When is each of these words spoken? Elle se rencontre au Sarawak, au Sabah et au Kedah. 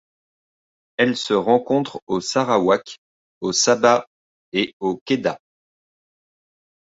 Elle 0.97 1.15
se 1.15 1.35
rencontre 1.35 2.01
au 2.07 2.21
Sarawak, 2.21 2.97
au 3.39 3.51
Sabah 3.53 4.07
et 4.51 4.73
au 4.79 4.99
Kedah. 5.05 5.37